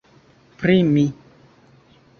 [0.63, 1.05] Pri mi!